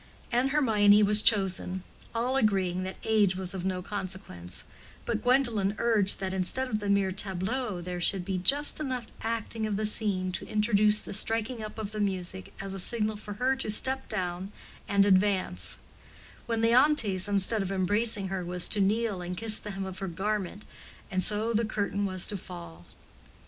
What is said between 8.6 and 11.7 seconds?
enough acting of the scene to introduce the striking